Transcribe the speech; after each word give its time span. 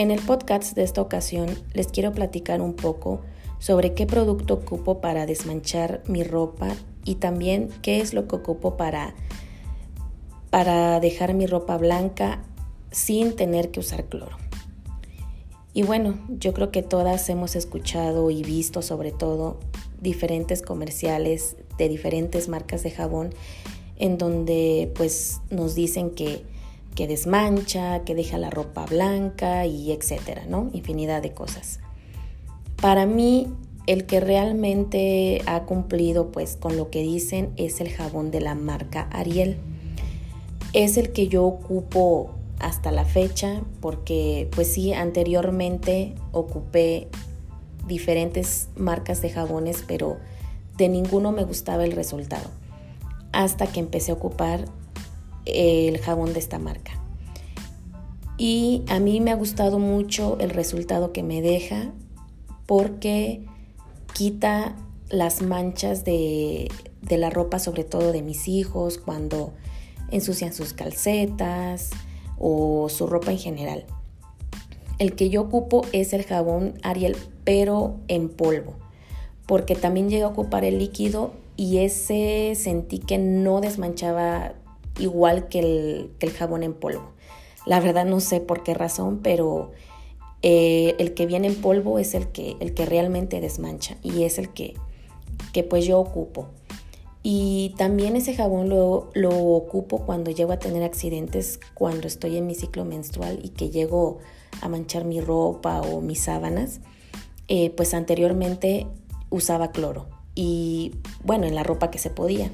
En 0.00 0.10
el 0.10 0.22
podcast 0.22 0.74
de 0.74 0.82
esta 0.82 1.02
ocasión 1.02 1.46
les 1.74 1.88
quiero 1.88 2.12
platicar 2.12 2.62
un 2.62 2.72
poco 2.72 3.20
sobre 3.58 3.92
qué 3.92 4.06
producto 4.06 4.54
ocupo 4.54 5.02
para 5.02 5.26
desmanchar 5.26 6.02
mi 6.06 6.24
ropa 6.24 6.74
y 7.04 7.16
también 7.16 7.68
qué 7.82 8.00
es 8.00 8.14
lo 8.14 8.26
que 8.26 8.36
ocupo 8.36 8.78
para, 8.78 9.14
para 10.48 11.00
dejar 11.00 11.34
mi 11.34 11.46
ropa 11.46 11.76
blanca 11.76 12.42
sin 12.90 13.36
tener 13.36 13.70
que 13.70 13.80
usar 13.80 14.06
cloro. 14.06 14.38
Y 15.74 15.82
bueno, 15.82 16.18
yo 16.30 16.54
creo 16.54 16.70
que 16.70 16.82
todas 16.82 17.28
hemos 17.28 17.54
escuchado 17.54 18.30
y 18.30 18.42
visto 18.42 18.80
sobre 18.80 19.12
todo 19.12 19.60
diferentes 20.00 20.62
comerciales 20.62 21.56
de 21.76 21.90
diferentes 21.90 22.48
marcas 22.48 22.82
de 22.82 22.90
jabón 22.90 23.34
en 23.96 24.16
donde 24.16 24.90
pues 24.94 25.42
nos 25.50 25.74
dicen 25.74 26.08
que, 26.12 26.42
que 27.00 27.06
desmancha, 27.06 28.04
que 28.04 28.14
deja 28.14 28.36
la 28.36 28.50
ropa 28.50 28.84
blanca 28.84 29.64
y 29.64 29.90
etcétera, 29.90 30.44
¿no? 30.46 30.68
Infinidad 30.74 31.22
de 31.22 31.32
cosas. 31.32 31.80
Para 32.76 33.06
mí 33.06 33.46
el 33.86 34.04
que 34.04 34.20
realmente 34.20 35.40
ha 35.46 35.62
cumplido 35.62 36.30
pues 36.30 36.58
con 36.60 36.76
lo 36.76 36.90
que 36.90 37.00
dicen 37.00 37.54
es 37.56 37.80
el 37.80 37.88
jabón 37.88 38.30
de 38.30 38.42
la 38.42 38.54
marca 38.54 39.08
Ariel. 39.12 39.56
Es 40.74 40.98
el 40.98 41.12
que 41.12 41.28
yo 41.28 41.46
ocupo 41.46 42.32
hasta 42.58 42.92
la 42.92 43.06
fecha 43.06 43.62
porque 43.80 44.50
pues 44.54 44.70
sí, 44.70 44.92
anteriormente 44.92 46.14
ocupé 46.32 47.08
diferentes 47.88 48.68
marcas 48.76 49.22
de 49.22 49.30
jabones, 49.30 49.84
pero 49.88 50.18
de 50.76 50.90
ninguno 50.90 51.32
me 51.32 51.44
gustaba 51.44 51.86
el 51.86 51.92
resultado. 51.92 52.50
Hasta 53.32 53.68
que 53.68 53.80
empecé 53.80 54.10
a 54.10 54.16
ocupar 54.16 54.66
el 55.44 55.98
jabón 55.98 56.32
de 56.32 56.38
esta 56.38 56.58
marca. 56.58 56.92
Y 58.36 58.84
a 58.88 59.00
mí 59.00 59.20
me 59.20 59.30
ha 59.30 59.36
gustado 59.36 59.78
mucho 59.78 60.38
el 60.40 60.50
resultado 60.50 61.12
que 61.12 61.22
me 61.22 61.42
deja 61.42 61.92
porque 62.66 63.44
quita 64.14 64.76
las 65.08 65.42
manchas 65.42 66.04
de, 66.04 66.70
de 67.02 67.18
la 67.18 67.30
ropa, 67.30 67.58
sobre 67.58 67.84
todo 67.84 68.12
de 68.12 68.22
mis 68.22 68.48
hijos, 68.48 68.96
cuando 68.98 69.52
ensucian 70.10 70.52
sus 70.52 70.72
calcetas, 70.72 71.90
o 72.40 72.88
su 72.88 73.06
ropa 73.06 73.30
en 73.30 73.38
general. 73.38 73.84
El 74.98 75.14
que 75.14 75.28
yo 75.28 75.42
ocupo 75.42 75.82
es 75.92 76.12
el 76.12 76.24
jabón 76.24 76.74
Ariel, 76.82 77.16
pero 77.44 77.96
en 78.08 78.28
polvo, 78.28 78.74
porque 79.46 79.76
también 79.76 80.10
llega 80.10 80.26
a 80.26 80.30
ocupar 80.30 80.64
el 80.64 80.78
líquido 80.78 81.32
y 81.56 81.78
ese 81.78 82.54
sentí 82.56 82.98
que 82.98 83.18
no 83.18 83.60
desmanchaba 83.60 84.54
igual 85.00 85.48
que 85.48 86.10
el, 86.20 86.30
jabón 86.32 86.62
en 86.62 86.74
polvo. 86.74 87.10
La 87.66 87.80
verdad 87.80 88.04
no 88.04 88.20
sé 88.20 88.40
por 88.40 88.62
qué 88.62 88.74
razón, 88.74 89.20
pero 89.22 89.72
eh, 90.42 90.94
el 90.98 91.14
que 91.14 91.26
viene 91.26 91.48
en 91.48 91.56
polvo 91.56 91.98
es 91.98 92.14
el 92.14 92.28
que, 92.28 92.56
realmente 92.86 93.40
desmancha 93.40 93.96
y 94.02 94.24
es 94.24 94.38
el 94.38 94.50
que, 94.50 94.74
que 95.52 95.62
pues 95.62 95.84
yo 95.84 95.98
ocupo. 95.98 96.48
Y 97.22 97.74
también 97.76 98.16
ese 98.16 98.34
jabón 98.34 98.70
lo, 98.70 99.10
lo, 99.12 99.30
ocupo 99.30 100.06
cuando 100.06 100.30
llego 100.30 100.52
a 100.52 100.58
tener 100.58 100.82
accidentes, 100.82 101.60
cuando 101.74 102.06
estoy 102.06 102.38
en 102.38 102.46
mi 102.46 102.54
ciclo 102.54 102.86
menstrual 102.86 103.40
y 103.42 103.50
que 103.50 103.68
llego 103.68 104.18
a 104.62 104.68
manchar 104.68 105.04
mi 105.04 105.20
ropa 105.20 105.82
o 105.82 106.00
mis 106.00 106.22
sábanas. 106.22 106.80
Eh, 107.48 107.70
pues 107.76 107.94
anteriormente 107.94 108.86
usaba 109.28 109.72
cloro 109.72 110.06
y 110.36 110.92
bueno, 111.24 111.46
en 111.46 111.54
la 111.54 111.62
ropa 111.62 111.90
que 111.90 111.98
se 111.98 112.10
podía. 112.10 112.50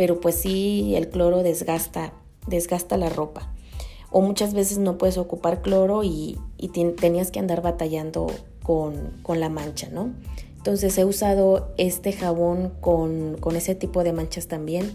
Pero 0.00 0.18
pues 0.18 0.36
sí, 0.36 0.94
el 0.96 1.10
cloro 1.10 1.42
desgasta, 1.42 2.14
desgasta 2.46 2.96
la 2.96 3.10
ropa. 3.10 3.52
O 4.10 4.22
muchas 4.22 4.54
veces 4.54 4.78
no 4.78 4.96
puedes 4.96 5.18
ocupar 5.18 5.60
cloro 5.60 6.04
y, 6.04 6.38
tenías 6.98 7.30
que 7.30 7.38
andar 7.38 7.60
batallando 7.60 8.28
con, 8.62 9.20
con 9.22 9.40
la 9.40 9.50
mancha, 9.50 9.90
¿no? 9.92 10.14
Entonces 10.56 10.96
he 10.96 11.04
usado 11.04 11.74
este 11.76 12.14
jabón 12.14 12.72
con, 12.80 13.36
ese 13.54 13.74
tipo 13.74 14.02
de 14.02 14.14
manchas 14.14 14.46
también 14.46 14.90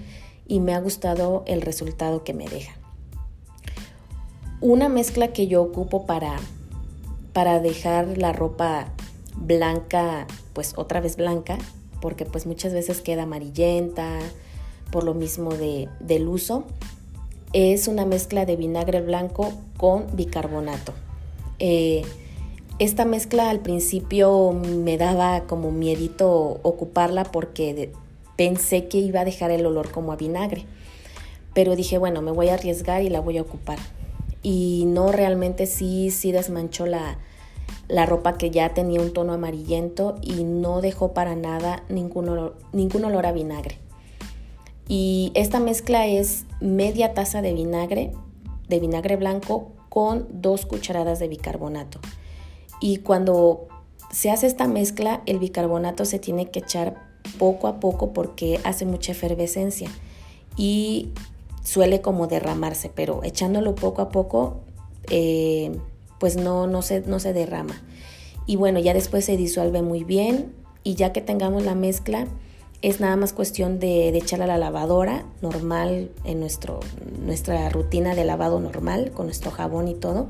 y 0.47 0.59
me 0.59 0.73
ha 0.73 0.79
gustado 0.79 1.43
el 1.45 1.61
resultado 1.61 2.23
que 2.23 2.33
me 2.33 2.47
deja. 2.47 2.73
Una 4.59 4.89
mezcla 4.89 5.27
que 5.27 5.45
yo 5.45 5.61
ocupo 5.61 6.07
para, 6.07 6.37
para 7.31 7.59
dejar 7.59 8.17
la 8.17 8.33
ropa 8.33 8.87
blanca, 9.35 10.25
pues 10.53 10.73
otra 10.77 10.99
vez 10.99 11.15
blanca, 11.15 11.59
porque 12.01 12.25
pues 12.25 12.47
muchas 12.47 12.73
veces 12.73 13.01
queda 13.01 13.21
amarillenta 13.21 14.17
por 14.95 15.03
lo 15.03 15.13
mismo 15.13 15.51
de, 15.51 15.89
del 15.99 16.25
uso, 16.25 16.63
es 17.51 17.89
una 17.89 18.05
mezcla 18.05 18.45
de 18.45 18.55
vinagre 18.55 19.01
blanco 19.01 19.51
con 19.75 20.05
bicarbonato. 20.15 20.93
Eh, 21.59 22.03
esta 22.79 23.03
mezcla 23.03 23.49
al 23.49 23.59
principio 23.59 24.53
me 24.53 24.97
daba 24.97 25.47
como 25.47 25.71
miedito 25.71 26.61
ocuparla 26.63 27.25
porque 27.25 27.91
pensé 28.37 28.87
que 28.87 28.99
iba 28.99 29.19
a 29.19 29.25
dejar 29.25 29.51
el 29.51 29.65
olor 29.65 29.91
como 29.91 30.13
a 30.13 30.15
vinagre. 30.15 30.63
Pero 31.53 31.75
dije, 31.75 31.97
bueno, 31.97 32.21
me 32.21 32.31
voy 32.31 32.47
a 32.47 32.53
arriesgar 32.53 33.01
y 33.01 33.09
la 33.09 33.19
voy 33.19 33.37
a 33.37 33.41
ocupar. 33.41 33.79
Y 34.43 34.85
no, 34.87 35.11
realmente 35.11 35.65
sí, 35.65 36.09
sí 36.09 36.31
desmanchó 36.31 36.85
la, 36.85 37.17
la 37.89 38.05
ropa 38.05 38.37
que 38.37 38.49
ya 38.49 38.73
tenía 38.73 39.01
un 39.01 39.11
tono 39.11 39.33
amarillento 39.33 40.15
y 40.21 40.45
no 40.45 40.79
dejó 40.79 41.11
para 41.11 41.35
nada 41.35 41.83
ningún 41.89 42.29
olor, 42.29 42.55
ningún 42.71 43.03
olor 43.03 43.25
a 43.25 43.33
vinagre. 43.33 43.83
Y 44.87 45.31
esta 45.33 45.59
mezcla 45.59 46.07
es 46.07 46.45
media 46.61 47.13
taza 47.13 47.41
de 47.41 47.53
vinagre, 47.53 48.11
de 48.67 48.79
vinagre 48.79 49.15
blanco 49.15 49.71
con 49.89 50.27
dos 50.41 50.65
cucharadas 50.65 51.19
de 51.19 51.27
bicarbonato. 51.27 51.99
Y 52.81 52.97
cuando 52.97 53.67
se 54.11 54.29
hace 54.29 54.47
esta 54.47 54.67
mezcla, 54.67 55.21
el 55.25 55.39
bicarbonato 55.39 56.05
se 56.05 56.19
tiene 56.19 56.51
que 56.51 56.59
echar 56.59 56.95
poco 57.39 57.67
a 57.67 57.79
poco 57.79 58.13
porque 58.13 58.59
hace 58.63 58.85
mucha 58.85 59.11
efervescencia 59.13 59.89
y 60.55 61.09
suele 61.63 62.01
como 62.01 62.27
derramarse, 62.27 62.91
pero 62.93 63.23
echándolo 63.23 63.75
poco 63.75 64.01
a 64.01 64.09
poco, 64.09 64.61
eh, 65.09 65.77
pues 66.19 66.37
no, 66.37 66.67
no, 66.67 66.81
se, 66.81 67.01
no 67.01 67.19
se 67.19 67.33
derrama. 67.33 67.81
Y 68.45 68.55
bueno, 68.57 68.79
ya 68.79 68.93
después 68.93 69.25
se 69.25 69.37
disuelve 69.37 69.81
muy 69.81 70.03
bien 70.03 70.53
y 70.83 70.93
ya 70.93 71.11
que 71.11 71.21
tengamos 71.21 71.63
la 71.63 71.73
mezcla, 71.73 72.27
es 72.81 72.99
nada 72.99 73.15
más 73.15 73.33
cuestión 73.33 73.79
de, 73.79 74.11
de 74.11 74.17
echarla 74.17 74.45
a 74.45 74.47
la 74.47 74.57
lavadora 74.57 75.25
normal 75.41 76.11
en 76.23 76.39
nuestro, 76.39 76.79
nuestra 77.25 77.69
rutina 77.69 78.15
de 78.15 78.25
lavado 78.25 78.59
normal 78.59 79.11
con 79.11 79.25
nuestro 79.25 79.51
jabón 79.51 79.87
y 79.87 79.95
todo 79.95 80.29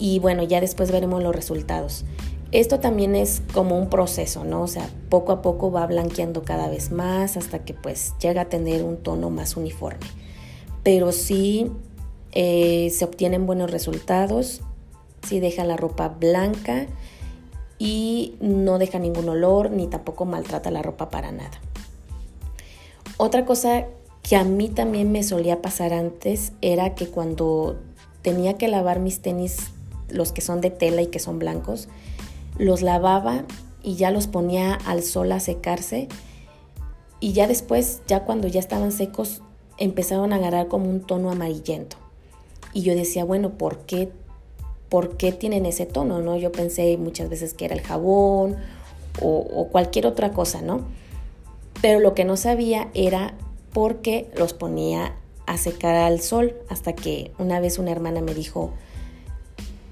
y 0.00 0.18
bueno, 0.18 0.42
ya 0.42 0.60
después 0.60 0.90
veremos 0.90 1.22
los 1.22 1.36
resultados. 1.36 2.04
Esto 2.52 2.80
también 2.80 3.14
es 3.14 3.42
como 3.52 3.78
un 3.78 3.90
proceso, 3.90 4.44
¿no? 4.44 4.62
O 4.62 4.66
sea, 4.66 4.88
poco 5.08 5.30
a 5.30 5.42
poco 5.42 5.70
va 5.70 5.86
blanqueando 5.86 6.42
cada 6.42 6.68
vez 6.68 6.90
más 6.90 7.36
hasta 7.36 7.60
que 7.60 7.74
pues 7.74 8.14
llega 8.20 8.42
a 8.42 8.48
tener 8.48 8.82
un 8.82 8.96
tono 8.96 9.30
más 9.30 9.56
uniforme. 9.56 10.06
Pero 10.82 11.12
sí 11.12 11.70
eh, 12.32 12.90
se 12.90 13.04
obtienen 13.04 13.46
buenos 13.46 13.70
resultados, 13.70 14.62
sí 15.22 15.38
deja 15.38 15.64
la 15.64 15.76
ropa 15.76 16.08
blanca 16.08 16.86
y 17.80 18.34
no 18.40 18.78
deja 18.78 18.98
ningún 18.98 19.26
olor 19.30 19.70
ni 19.70 19.86
tampoco 19.86 20.26
maltrata 20.26 20.70
la 20.70 20.82
ropa 20.82 21.08
para 21.08 21.32
nada. 21.32 21.58
Otra 23.16 23.46
cosa 23.46 23.86
que 24.22 24.36
a 24.36 24.44
mí 24.44 24.68
también 24.68 25.10
me 25.10 25.22
solía 25.22 25.62
pasar 25.62 25.94
antes 25.94 26.52
era 26.60 26.94
que 26.94 27.08
cuando 27.08 27.80
tenía 28.20 28.58
que 28.58 28.68
lavar 28.68 29.00
mis 29.00 29.22
tenis 29.22 29.70
los 30.10 30.30
que 30.30 30.42
son 30.42 30.60
de 30.60 30.70
tela 30.70 31.00
y 31.00 31.06
que 31.06 31.20
son 31.20 31.38
blancos, 31.38 31.88
los 32.58 32.82
lavaba 32.82 33.44
y 33.82 33.94
ya 33.94 34.10
los 34.10 34.26
ponía 34.26 34.74
al 34.74 35.02
sol 35.02 35.32
a 35.32 35.40
secarse 35.40 36.08
y 37.18 37.32
ya 37.32 37.46
después, 37.46 38.02
ya 38.06 38.24
cuando 38.24 38.46
ya 38.46 38.60
estaban 38.60 38.92
secos, 38.92 39.40
empezaron 39.78 40.34
a 40.34 40.36
agarrar 40.36 40.68
como 40.68 40.90
un 40.90 41.00
tono 41.00 41.30
amarillento. 41.30 41.96
Y 42.74 42.82
yo 42.82 42.94
decía, 42.94 43.24
bueno, 43.24 43.52
¿por 43.56 43.80
qué, 43.80 44.12
¿por 44.90 45.16
qué 45.16 45.32
tienen 45.32 45.64
ese 45.64 45.86
tono? 45.86 46.20
¿no? 46.20 46.36
Yo 46.36 46.52
pensé 46.52 46.98
muchas 46.98 47.30
veces 47.30 47.54
que 47.54 47.64
era 47.64 47.74
el 47.74 47.80
jabón 47.80 48.56
o, 49.22 49.68
cualquier 49.70 50.06
otra 50.06 50.32
cosa, 50.32 50.60
¿no? 50.60 50.82
Pero 51.80 52.00
lo 52.00 52.14
que 52.14 52.24
no 52.24 52.36
sabía 52.36 52.88
era 52.92 53.34
por 53.72 53.96
qué 54.02 54.30
los 54.36 54.52
ponía 54.52 55.14
a 55.46 55.56
secar 55.56 55.94
al 55.94 56.20
sol, 56.20 56.54
hasta 56.68 56.92
que 56.94 57.32
una 57.38 57.60
vez 57.60 57.78
una 57.78 57.90
hermana 57.90 58.20
me 58.20 58.34
dijo, 58.34 58.72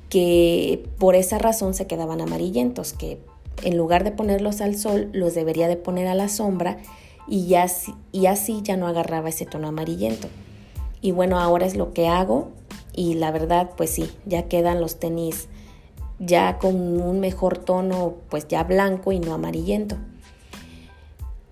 que 0.08 0.84
por 0.98 1.14
esa 1.14 1.38
razón 1.38 1.74
se 1.74 1.86
quedaban 1.86 2.20
amarillentos, 2.20 2.92
que 2.92 3.18
en 3.62 3.76
lugar 3.76 4.04
de 4.04 4.12
ponerlos 4.12 4.60
al 4.60 4.76
sol, 4.76 5.10
los 5.12 5.34
debería 5.34 5.68
de 5.68 5.76
poner 5.76 6.06
a 6.06 6.14
la 6.14 6.28
sombra 6.28 6.78
y, 7.26 7.46
ya, 7.46 7.66
y 8.12 8.26
así 8.26 8.60
ya 8.62 8.76
no 8.76 8.86
agarraba 8.86 9.28
ese 9.28 9.46
tono 9.46 9.68
amarillento. 9.68 10.28
Y 11.00 11.12
bueno, 11.12 11.38
ahora 11.38 11.66
es 11.66 11.76
lo 11.76 11.92
que 11.92 12.08
hago 12.08 12.50
y 12.98 13.14
la 13.14 13.30
verdad, 13.30 13.70
pues 13.76 13.90
sí, 13.90 14.10
ya 14.26 14.48
quedan 14.48 14.80
los 14.80 14.96
tenis 14.96 15.46
ya 16.18 16.58
con 16.58 16.74
un 17.00 17.20
mejor 17.20 17.56
tono, 17.56 18.14
pues 18.28 18.48
ya 18.48 18.64
blanco 18.64 19.12
y 19.12 19.20
no 19.20 19.34
amarillento. 19.34 19.96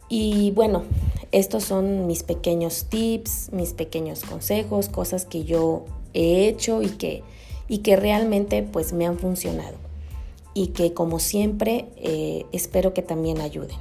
Y 0.09 0.51
bueno, 0.57 0.83
estos 1.31 1.63
son 1.63 2.09
mis 2.09 2.25
pequeños 2.25 2.87
tips, 2.87 3.53
mis 3.53 3.75
pequeños 3.75 4.25
consejos, 4.25 4.89
cosas 4.89 5.25
que 5.25 5.45
yo 5.45 5.85
he 6.15 6.49
hecho 6.49 6.83
y 6.83 6.89
que 6.89 7.23
y 7.69 7.79
que 7.79 7.95
realmente 7.95 8.65
pues 8.65 8.93
me 8.93 9.07
han 9.07 9.17
funcionado 9.17 9.77
y 10.53 10.69
que 10.69 10.95
como 10.95 11.21
siempre 11.21 11.87
eh, 11.97 12.45
espero 12.51 12.93
que 12.93 13.03
también 13.03 13.41
ayuden. 13.41 13.79